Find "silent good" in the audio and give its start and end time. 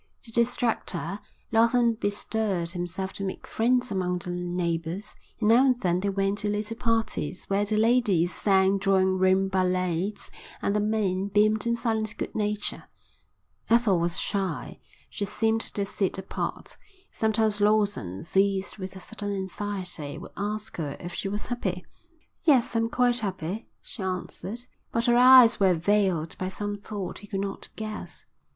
11.75-12.33